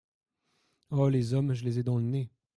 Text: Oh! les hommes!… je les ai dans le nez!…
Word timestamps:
Oh! 0.89 1.09
les 1.09 1.35
hommes!… 1.35 1.53
je 1.53 1.63
les 1.63 1.77
ai 1.77 1.83
dans 1.83 1.97
le 1.99 2.03
nez!… 2.05 2.31